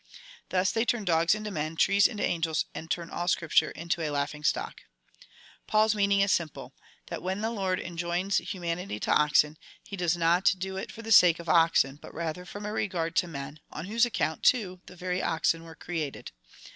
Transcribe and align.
Thus 0.49 0.71
they 0.71 0.83
turn 0.83 1.05
dogs 1.05 1.35
into 1.35 1.51
men, 1.51 1.75
trees 1.75 2.07
into 2.07 2.23
angels, 2.25 2.65
and 2.73 2.89
turn 2.89 3.11
all 3.11 3.27
scripture 3.27 3.69
into 3.69 4.01
a 4.01 4.09
laughing 4.09 4.43
stock. 4.43 4.81
Paul's 5.67 5.93
meaning 5.93 6.21
is 6.21 6.31
simjile— 6.31 6.71
that, 7.11 7.21
when 7.21 7.41
the 7.41 7.51
Lord 7.51 7.79
enjoins 7.79 8.37
humanity 8.39 8.99
to 8.99 9.11
oxen, 9.13 9.59
he 9.83 9.95
does 9.95 10.17
not 10.17 10.55
do 10.57 10.75
it 10.75 10.91
for 10.91 11.03
the 11.03 11.11
sake 11.11 11.37
of 11.37 11.47
oxen, 11.47 11.97
but 11.97 12.15
rather 12.15 12.45
from 12.45 12.65
a 12.65 12.73
regard 12.73 13.15
to 13.17 13.27
men, 13.27 13.59
on 13.69 13.85
whose 13.85 14.03
account, 14.07 14.41
too, 14.41 14.81
the 14.87 14.95
very 14.95 15.21
oxen 15.21 15.61
were 15.63 15.75
created. 15.75 16.31